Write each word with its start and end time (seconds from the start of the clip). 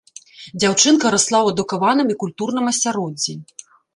Дзяўчынка 0.61 1.11
расла 1.15 1.39
ў 1.41 1.47
адукаваным 1.55 2.07
і 2.13 2.17
культурным 2.25 2.65
асяроддзі. 2.75 3.37